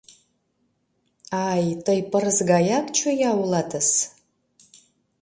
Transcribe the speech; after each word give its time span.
Ай, 1.49 1.63
тый 1.85 1.99
пырыс 2.11 2.39
гаяк 2.51 2.85
чоя 2.97 3.31
улатыс. 3.41 3.89